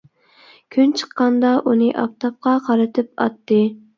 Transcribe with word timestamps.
كۈن 0.75 0.93
چىققاندا 1.01 1.51
ئۇنى 1.71 1.91
ئاپتاپقا 2.03 2.53
قارىتىپ 2.71 3.13
ئاتتى. 3.27 3.63